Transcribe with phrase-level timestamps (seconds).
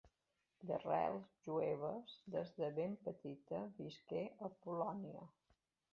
[0.69, 5.27] D'arrels jueves, des de ben petita visqué a Polònia.